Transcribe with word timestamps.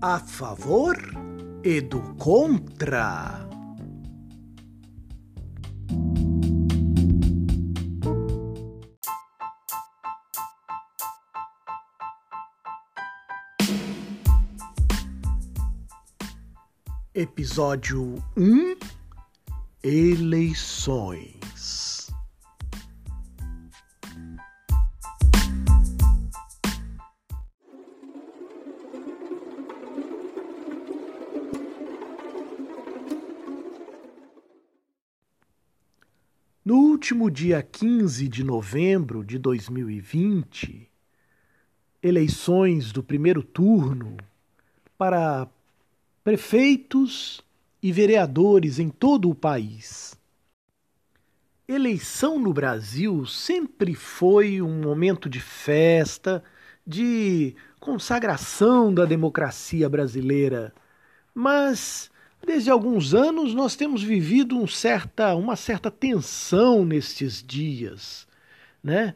a 0.00 0.20
favor 0.20 0.96
e 1.64 1.80
do 1.80 2.00
contra. 2.14 3.48
Episódio 17.12 18.22
1 18.36 18.76
Eleições. 19.82 21.37
No 36.68 36.74
último 36.74 37.30
dia 37.30 37.62
15 37.62 38.28
de 38.28 38.44
novembro 38.44 39.24
de 39.24 39.38
2020, 39.38 40.86
eleições 42.02 42.92
do 42.92 43.02
primeiro 43.02 43.42
turno 43.42 44.18
para 44.98 45.48
prefeitos 46.22 47.40
e 47.82 47.90
vereadores 47.90 48.78
em 48.78 48.90
todo 48.90 49.30
o 49.30 49.34
país. 49.34 50.14
Eleição 51.66 52.38
no 52.38 52.52
Brasil 52.52 53.24
sempre 53.24 53.94
foi 53.94 54.60
um 54.60 54.82
momento 54.82 55.26
de 55.26 55.40
festa, 55.40 56.44
de 56.86 57.56
consagração 57.80 58.92
da 58.92 59.06
democracia 59.06 59.88
brasileira, 59.88 60.74
mas 61.34 62.10
desde 62.44 62.70
alguns 62.70 63.14
anos 63.14 63.54
nós 63.54 63.76
temos 63.76 64.02
vivido 64.02 64.56
um 64.56 64.66
certa, 64.66 65.34
uma 65.34 65.56
certa 65.56 65.90
tensão 65.90 66.84
nestes 66.84 67.42
dias, 67.46 68.26
né? 68.82 69.14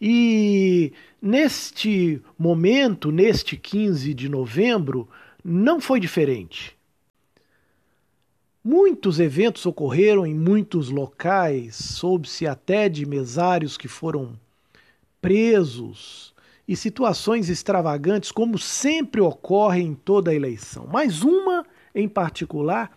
E 0.00 0.92
neste 1.20 2.22
momento, 2.38 3.10
neste 3.10 3.56
15 3.56 4.14
de 4.14 4.28
novembro, 4.28 5.08
não 5.44 5.80
foi 5.80 5.98
diferente. 5.98 6.76
Muitos 8.62 9.18
eventos 9.18 9.64
ocorreram 9.66 10.26
em 10.26 10.34
muitos 10.34 10.90
locais, 10.90 11.74
soube-se 11.74 12.46
até 12.46 12.88
de 12.88 13.06
mesários 13.06 13.76
que 13.76 13.88
foram 13.88 14.38
presos 15.20 16.34
e 16.66 16.76
situações 16.76 17.48
extravagantes, 17.48 18.30
como 18.30 18.58
sempre 18.58 19.20
ocorre 19.20 19.80
em 19.80 19.94
toda 19.94 20.34
eleição. 20.34 20.86
Mas 20.92 21.22
uma 21.22 21.64
em 21.94 22.08
particular 22.08 22.90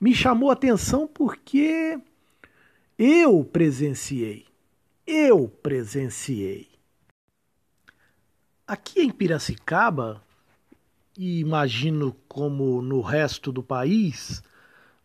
me 0.00 0.14
chamou 0.14 0.50
a 0.50 0.52
atenção 0.52 1.06
porque 1.06 1.98
eu 2.98 3.44
presenciei. 3.44 4.46
Eu 5.06 5.48
presenciei. 5.48 6.68
Aqui 8.66 9.00
em 9.00 9.10
Piracicaba, 9.10 10.22
e 11.16 11.38
imagino 11.40 12.14
como 12.28 12.82
no 12.82 13.00
resto 13.00 13.52
do 13.52 13.62
país, 13.62 14.42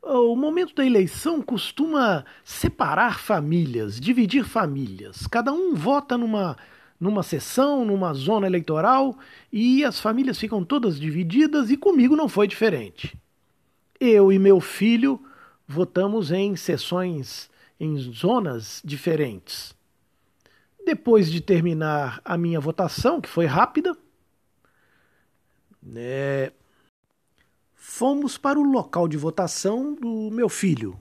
o 0.01 0.35
momento 0.35 0.73
da 0.73 0.85
eleição 0.85 1.41
costuma 1.41 2.25
separar 2.43 3.19
famílias, 3.19 3.99
dividir 3.99 4.43
famílias. 4.43 5.27
Cada 5.27 5.53
um 5.53 5.75
vota 5.75 6.17
numa, 6.17 6.57
numa 6.99 7.21
sessão, 7.21 7.85
numa 7.85 8.13
zona 8.13 8.47
eleitoral, 8.47 9.15
e 9.53 9.85
as 9.85 9.99
famílias 9.99 10.39
ficam 10.39 10.63
todas 10.65 10.99
divididas, 10.99 11.69
e 11.69 11.77
comigo 11.77 12.15
não 12.15 12.27
foi 12.27 12.47
diferente. 12.47 13.15
Eu 14.03 14.33
e 14.33 14.39
meu 14.39 14.59
filho 14.59 15.23
votamos 15.67 16.31
em 16.31 16.55
sessões, 16.55 17.51
em 17.79 17.95
zonas 17.99 18.81
diferentes. 18.83 19.75
Depois 20.83 21.31
de 21.31 21.39
terminar 21.39 22.19
a 22.25 22.35
minha 22.35 22.59
votação, 22.59 23.21
que 23.21 23.29
foi 23.29 23.45
rápida, 23.45 23.95
né, 25.83 26.51
fomos 27.75 28.39
para 28.39 28.59
o 28.59 28.63
local 28.63 29.07
de 29.07 29.17
votação 29.17 29.93
do 29.93 30.31
meu 30.31 30.49
filho. 30.49 30.97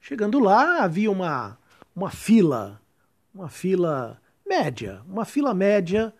Chegando 0.00 0.40
lá, 0.40 0.82
havia 0.82 1.12
uma, 1.12 1.56
uma 1.94 2.10
fila, 2.10 2.82
uma 3.32 3.48
fila 3.48 4.20
média, 4.44 5.00
uma 5.06 5.24
fila 5.24 5.54
média. 5.54 6.12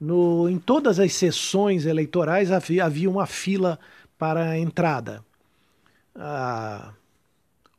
No, 0.00 0.48
em 0.48 0.58
todas 0.58 0.98
as 0.98 1.14
sessões 1.14 1.86
eleitorais 1.86 2.50
havia, 2.50 2.84
havia 2.84 3.08
uma 3.08 3.26
fila 3.26 3.78
para 4.18 4.50
a 4.50 4.58
entrada. 4.58 5.24
Ah, 6.18 6.94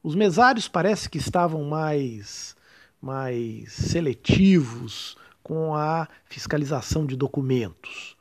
os 0.04 0.16
mesários 0.16 0.68
parece 0.68 1.10
que 1.10 1.18
estavam 1.18 1.64
mais, 1.64 2.56
mais 3.02 3.74
seletivos 3.74 5.18
com 5.44 5.76
a 5.76 6.08
fiscalização 6.26 7.06
de 7.06 7.16
documentos. 7.16 8.16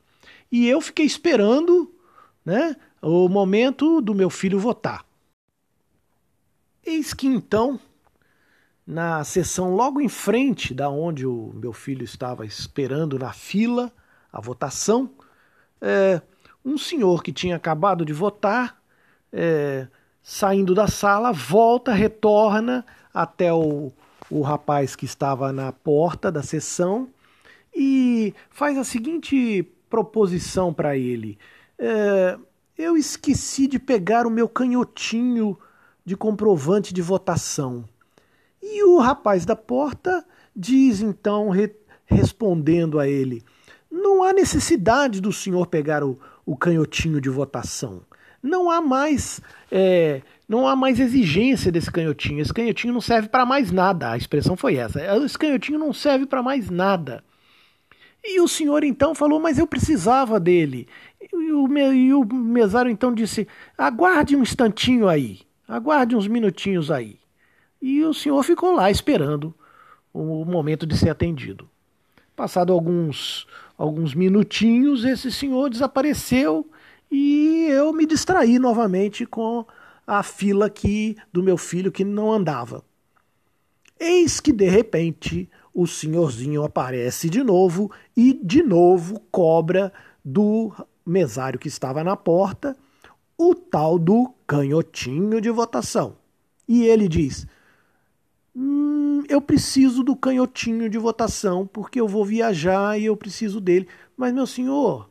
E 0.51 0.67
eu 0.69 0.81
fiquei 0.81 1.05
esperando 1.05 1.93
né, 2.45 2.77
o 3.03 3.29
momento 3.29 4.01
do 4.01 4.15
meu 4.15 4.31
filho 4.31 4.59
votar. 4.59 5.05
Eis 6.85 7.13
que 7.13 7.27
então, 7.27 7.81
na 8.87 9.25
sessão 9.25 9.75
logo 9.75 10.01
em 10.01 10.09
frente 10.09 10.73
da 10.73 10.89
onde 10.89 11.27
o 11.27 11.53
meu 11.55 11.73
filho 11.73 12.05
estava 12.05 12.47
esperando 12.47 13.19
na 13.19 13.33
fila 13.33 13.93
a 14.33 14.41
votação, 14.41 15.11
é, 15.81 16.23
um 16.65 16.79
senhor 16.79 17.23
que 17.23 17.33
tinha 17.33 17.57
acabado 17.57 18.05
de 18.05 18.13
votar, 18.13 18.81
é, 19.33 19.89
saindo 20.29 20.75
da 20.75 20.89
sala, 20.89 21.31
volta, 21.31 21.93
retorna 21.93 22.85
até 23.15 23.53
o, 23.53 23.93
o 24.29 24.41
rapaz 24.43 24.97
que 24.97 25.05
estava 25.05 25.53
na 25.53 25.71
porta 25.71 26.33
da 26.33 26.43
sessão 26.43 27.09
e 27.73 28.35
faz 28.51 28.77
a 28.77 28.83
seguinte 28.83 29.63
proposição 29.89 30.75
para 30.75 30.97
ele. 30.97 31.39
É, 31.79 32.37
eu 32.77 32.97
esqueci 32.97 33.69
de 33.69 33.79
pegar 33.79 34.27
o 34.27 34.31
meu 34.31 34.49
canhotinho 34.49 35.57
de 36.05 36.17
comprovante 36.17 36.93
de 36.93 37.01
votação. 37.01 37.85
E 38.61 38.83
o 38.83 38.99
rapaz 38.99 39.47
da 39.47 39.55
porta 39.55 40.27
diz 40.57 41.01
então, 41.01 41.51
re, 41.51 41.73
respondendo 42.05 42.99
a 42.99 43.07
ele: 43.07 43.45
Não 43.89 44.25
há 44.25 44.33
necessidade 44.33 45.21
do 45.21 45.33
senhor 45.33 45.69
pegar 45.69 46.03
o, 46.03 46.19
o 46.45 46.57
canhotinho 46.57 47.21
de 47.21 47.31
votação. 47.31 48.03
Não 48.47 48.71
há 48.71 48.81
mais. 48.81 49.41
É, 49.71 50.23
não 50.49 50.67
há 50.69 50.77
mais 50.77 51.01
exigência 51.01 51.73
desse 51.73 51.91
canhotinho. 51.91 52.41
Esse 52.41 52.55
canhotinho 52.55 52.95
não 52.95 53.01
serve 53.01 53.29
para 53.29 53.45
mais 53.45 53.73
nada. 53.73 54.13
A 54.13 54.17
expressão 54.17 54.57
foi 54.57 54.77
essa. 54.77 55.01
Esse 55.25 55.37
canhotinho 55.37 55.79
não 55.79 55.93
serve 55.93 56.27
para 56.27 56.43
mais 56.43 56.71
nada. 56.71 57.25
E 58.25 58.41
o 58.41 58.49
senhor 58.49 58.85
então 58.85 59.15
falou, 59.15 59.41
mas 59.41 59.59
eu 59.59 59.67
precisava 59.67 60.39
dele. 60.39 60.89
E 61.33 61.53
o, 61.53 61.79
e 61.93 62.15
o 62.15 62.25
mesário 62.25 62.91
então 62.91 63.13
disse: 63.13 63.47
aguarde 63.77 64.37
um 64.37 64.43
instantinho 64.43 65.09
aí, 65.09 65.41
aguarde 65.67 66.17
uns 66.17 66.29
minutinhos 66.29 66.91
aí. 66.91 67.19
E 67.83 68.03
o 68.05 68.15
senhor 68.15 68.43
ficou 68.43 68.73
lá 68.73 68.91
esperando 68.91 69.55
o 70.13 70.45
momento 70.45 70.87
de 70.87 70.97
ser 70.97 71.11
atendido. 71.11 71.69
Passado 72.35 72.73
alguns, 72.73 73.47
alguns 73.77 74.15
minutinhos, 74.15 75.05
esse 75.05 75.31
senhor 75.31 75.71
desapareceu 75.71 76.69
e 77.11 77.67
eu 77.71 77.93
me 77.93 78.07
distraí 78.07 78.59
novamente 78.59 79.25
com 79.27 79.65
a 80.07 80.23
fila 80.23 80.73
do 81.33 81.43
meu 81.43 81.57
filho 81.57 81.91
que 81.91 82.05
não 82.05 82.33
andava. 82.33 82.85
Eis 83.99 84.41
que 84.41 84.53
de 84.53 84.69
repente 84.69 85.49
o 85.75 85.87
senhorzinho 85.87 86.63
aparece 86.63 87.29
de 87.29 87.43
novo 87.43 87.91
e 88.17 88.33
de 88.33 88.63
novo 88.63 89.21
cobra 89.31 89.93
do 90.25 90.73
mesário 91.05 91.59
que 91.59 91.69
estava 91.69 92.03
na 92.03 92.17
porta 92.17 92.77
o 93.39 93.55
tal 93.55 93.99
do 93.99 94.33
canhotinho 94.47 95.41
de 95.41 95.51
votação. 95.51 96.17
E 96.67 96.85
ele 96.85 97.09
diz: 97.09 97.47
hum, 98.55 99.23
Eu 99.29 99.41
preciso 99.41 100.03
do 100.03 100.17
canhotinho 100.17 100.89
de 100.89 100.99
votação 100.99 101.67
porque 101.67 102.01
eu 102.01 102.09
vou 102.09 102.25
viajar 102.25 102.99
e 102.99 103.07
eu 103.07 103.17
preciso 103.17 103.61
dele. 103.61 103.87
Mas, 104.17 104.33
meu 104.33 104.47
senhor, 104.47 105.11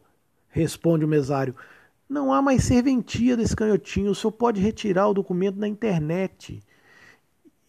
responde 0.50 1.06
o 1.06 1.08
mesário, 1.08 1.56
não 2.08 2.32
há 2.32 2.42
mais 2.42 2.64
serventia 2.64 3.36
desse 3.36 3.56
canhotinho. 3.56 4.12
O 4.12 4.16
senhor 4.16 4.32
pode 4.32 4.62
retirar 4.62 5.08
o 5.08 5.14
documento 5.14 5.58
na 5.58 5.68
internet. 5.68 6.60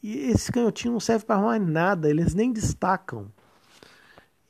E 0.03 0.31
esse 0.31 0.53
canhotinho 0.53 0.93
não 0.93 1.01
serve 1.01 1.25
para 1.25 1.41
mais 1.41 1.67
nada, 1.67 2.09
eles 2.09 2.35
nem 2.35 2.53
destacam. 2.53 3.31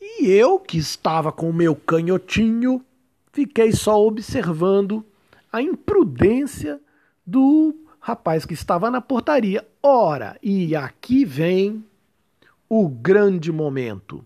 E 0.00 0.28
eu, 0.28 0.58
que 0.58 0.76
estava 0.78 1.32
com 1.32 1.48
o 1.48 1.54
meu 1.54 1.74
canhotinho, 1.74 2.84
fiquei 3.32 3.72
só 3.72 4.04
observando 4.04 5.04
a 5.52 5.62
imprudência 5.62 6.80
do 7.26 7.74
rapaz 7.98 8.44
que 8.44 8.54
estava 8.54 8.90
na 8.90 9.00
portaria. 9.00 9.66
Ora, 9.82 10.38
e 10.42 10.76
aqui 10.76 11.24
vem 11.24 11.84
o 12.68 12.88
grande 12.88 13.50
momento. 13.50 14.24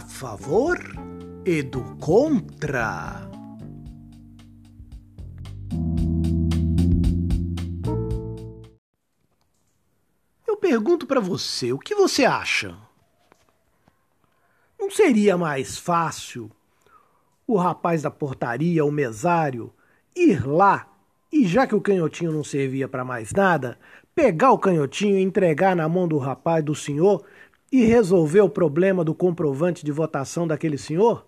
A 0.00 0.02
favor 0.02 0.78
e 1.44 1.62
do 1.62 1.82
contra. 1.96 3.28
Eu 10.48 10.56
pergunto 10.56 11.06
para 11.06 11.20
você, 11.20 11.70
o 11.74 11.78
que 11.78 11.94
você 11.94 12.24
acha? 12.24 12.74
Não 14.78 14.90
seria 14.90 15.36
mais 15.36 15.76
fácil 15.76 16.50
o 17.46 17.58
rapaz 17.58 18.00
da 18.00 18.10
portaria, 18.10 18.82
o 18.86 18.90
mesário, 18.90 19.70
ir 20.16 20.46
lá 20.46 20.88
e, 21.30 21.46
já 21.46 21.66
que 21.66 21.74
o 21.74 21.80
canhotinho 21.80 22.32
não 22.32 22.42
servia 22.42 22.88
para 22.88 23.04
mais 23.04 23.32
nada, 23.32 23.78
pegar 24.14 24.50
o 24.52 24.58
canhotinho 24.58 25.18
e 25.18 25.22
entregar 25.22 25.76
na 25.76 25.86
mão 25.88 26.08
do 26.08 26.16
rapaz, 26.16 26.64
do 26.64 26.74
senhor, 26.74 27.22
e 27.70 27.84
resolver 27.84 28.40
o 28.40 28.48
problema 28.48 29.04
do 29.04 29.14
comprovante 29.14 29.84
de 29.84 29.92
votação 29.92 30.46
daquele 30.46 30.76
senhor? 30.76 31.26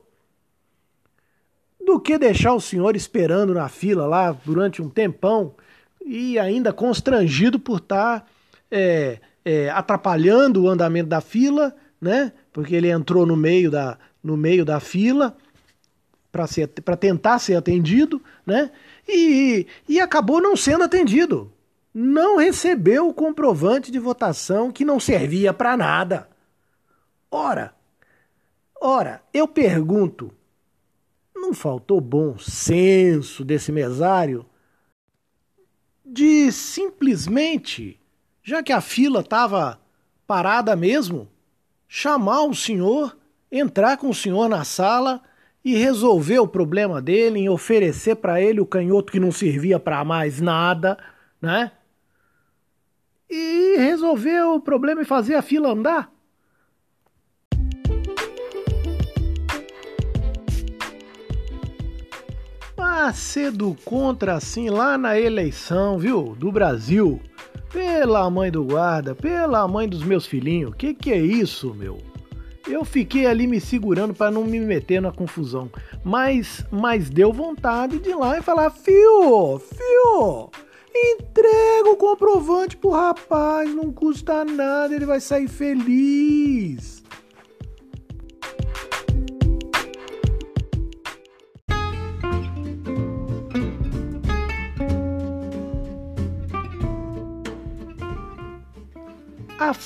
Do 1.84 2.00
que 2.00 2.18
deixar 2.18 2.54
o 2.54 2.60
senhor 2.60 2.96
esperando 2.96 3.54
na 3.54 3.68
fila 3.68 4.06
lá 4.06 4.32
durante 4.32 4.80
um 4.80 4.88
tempão 4.88 5.54
e 6.04 6.38
ainda 6.38 6.72
constrangido 6.72 7.58
por 7.58 7.78
estar 7.78 8.20
tá, 8.20 8.26
é, 8.70 9.18
é, 9.44 9.70
atrapalhando 9.70 10.62
o 10.62 10.68
andamento 10.68 11.08
da 11.08 11.20
fila, 11.20 11.74
né? 12.00 12.32
Porque 12.52 12.74
ele 12.74 12.90
entrou 12.90 13.24
no 13.24 13.36
meio 13.36 13.70
da, 13.70 13.98
no 14.22 14.36
meio 14.36 14.64
da 14.64 14.80
fila 14.80 15.36
para 16.30 16.96
tentar 16.96 17.38
ser 17.38 17.56
atendido, 17.56 18.22
né? 18.46 18.70
E, 19.06 19.66
e 19.88 20.00
acabou 20.00 20.40
não 20.40 20.56
sendo 20.56 20.84
atendido. 20.84 21.52
Não 21.94 22.38
recebeu 22.38 23.08
o 23.08 23.14
comprovante 23.14 23.92
de 23.92 23.98
votação 23.98 24.70
que 24.70 24.84
não 24.84 24.98
servia 24.98 25.52
para 25.52 25.76
nada. 25.76 26.31
Ora, 27.34 27.74
ora, 28.78 29.22
eu 29.32 29.48
pergunto, 29.48 30.30
não 31.34 31.54
faltou 31.54 31.98
bom 31.98 32.38
senso 32.38 33.42
desse 33.42 33.72
mesário 33.72 34.44
de 36.04 36.52
simplesmente, 36.52 37.98
já 38.42 38.62
que 38.62 38.70
a 38.70 38.82
fila 38.82 39.20
estava 39.20 39.80
parada 40.26 40.76
mesmo, 40.76 41.26
chamar 41.88 42.42
o 42.42 42.54
senhor, 42.54 43.16
entrar 43.50 43.96
com 43.96 44.10
o 44.10 44.14
senhor 44.14 44.46
na 44.46 44.62
sala 44.62 45.22
e 45.64 45.74
resolver 45.74 46.38
o 46.38 46.46
problema 46.46 47.00
dele, 47.00 47.38
em 47.38 47.48
oferecer 47.48 48.16
para 48.16 48.42
ele 48.42 48.60
o 48.60 48.66
canhoto 48.66 49.10
que 49.10 49.18
não 49.18 49.32
servia 49.32 49.80
para 49.80 50.04
mais 50.04 50.38
nada, 50.38 50.98
né? 51.40 51.72
E 53.30 53.76
resolver 53.78 54.42
o 54.42 54.60
problema 54.60 55.00
e 55.00 55.06
fazer 55.06 55.34
a 55.34 55.40
fila 55.40 55.70
andar. 55.70 56.11
Mas 62.94 63.16
cedo 63.16 63.74
contra 63.86 64.34
assim 64.34 64.68
lá 64.68 64.98
na 64.98 65.18
eleição, 65.18 65.98
viu? 65.98 66.36
Do 66.38 66.52
Brasil. 66.52 67.22
Pela 67.72 68.28
mãe 68.28 68.50
do 68.50 68.62
guarda, 68.64 69.14
pela 69.14 69.66
mãe 69.66 69.88
dos 69.88 70.02
meus 70.02 70.26
filhinhos. 70.26 70.74
Que 70.74 70.92
que 70.92 71.10
é 71.10 71.16
isso, 71.16 71.72
meu? 71.72 72.02
Eu 72.68 72.84
fiquei 72.84 73.24
ali 73.24 73.46
me 73.46 73.58
segurando 73.62 74.12
para 74.12 74.30
não 74.30 74.44
me 74.44 74.60
meter 74.60 75.00
na 75.00 75.10
confusão. 75.10 75.70
Mas, 76.04 76.66
mas 76.70 77.08
deu 77.08 77.32
vontade 77.32 77.98
de 77.98 78.10
ir 78.10 78.14
lá 78.14 78.38
e 78.38 78.42
falar: 78.42 78.68
Fio, 78.68 79.58
fio, 79.58 80.50
entrega 80.94 81.88
o 81.88 81.96
comprovante 81.96 82.76
pro 82.76 82.90
rapaz, 82.90 83.74
não 83.74 83.90
custa 83.90 84.44
nada, 84.44 84.94
ele 84.94 85.06
vai 85.06 85.18
sair 85.18 85.48
feliz. 85.48 87.01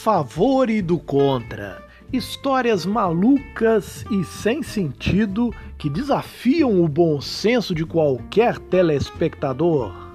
Favor 0.07 0.71
e 0.71 0.81
do 0.81 1.01
contra. 1.01 1.83
Histórias 2.13 2.87
malucas 2.87 4.05
e 4.09 4.23
sem 4.23 4.63
sentido 4.63 5.53
que 5.77 5.91
desafiam 5.91 6.81
o 6.81 6.87
bom 6.87 7.21
senso 7.21 7.75
de 7.75 7.85
qualquer 7.85 8.57
telespectador. 8.57 10.06